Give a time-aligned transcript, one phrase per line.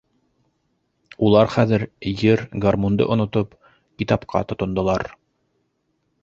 [1.27, 3.53] Улар хәҙер, йыр, гармунды онотоп,
[4.01, 5.07] китапҡа тотондолар.